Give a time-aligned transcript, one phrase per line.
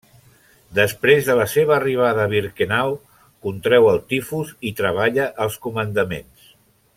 [0.77, 2.95] Després de la seva arribada a Birkenau,
[3.49, 6.51] contreu el tifus i treballa als comandaments.